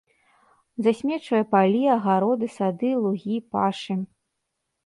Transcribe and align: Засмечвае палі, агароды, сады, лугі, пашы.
Засмечвае 0.85 1.41
палі, 1.53 1.83
агароды, 1.97 2.45
сады, 2.57 2.89
лугі, 3.05 3.37
пашы. 3.55 3.95